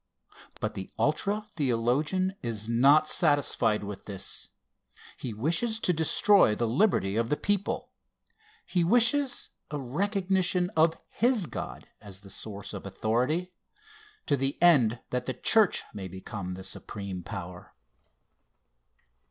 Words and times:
But 0.59 0.73
the 0.73 0.89
ultra 0.97 1.45
theologian 1.51 2.33
is 2.41 2.67
not 2.67 3.07
satisfied 3.07 3.83
with 3.83 4.05
this 4.05 4.49
he 5.15 5.31
wishes 5.31 5.79
to 5.79 5.93
destroy 5.93 6.55
the 6.55 6.67
liberty 6.67 7.17
of 7.17 7.29
the 7.29 7.37
people 7.37 7.91
he 8.65 8.83
wishes 8.83 9.51
a 9.69 9.77
recognition 9.79 10.71
of 10.75 10.97
his 11.07 11.45
God 11.45 11.87
as 12.01 12.21
the 12.21 12.31
source 12.31 12.73
of 12.73 12.87
authority, 12.87 13.53
to 14.25 14.35
the 14.35 14.59
end 14.59 14.99
that 15.11 15.27
the 15.27 15.35
church 15.35 15.83
may 15.93 16.07
become 16.07 16.55
the 16.55 16.63
supreme 16.63 17.21
power. 17.21 17.75